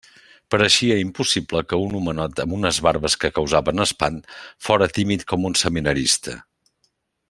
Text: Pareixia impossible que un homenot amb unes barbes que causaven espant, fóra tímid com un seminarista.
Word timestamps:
Pareixia 0.53 0.95
impossible 1.01 1.61
que 1.73 1.79
un 1.81 1.93
homenot 1.99 2.41
amb 2.45 2.57
unes 2.61 2.81
barbes 2.87 3.19
que 3.25 3.33
causaven 3.37 3.87
espant, 3.87 4.21
fóra 4.69 4.91
tímid 4.99 5.31
com 5.33 5.51
un 5.51 5.63
seminarista. 5.67 6.41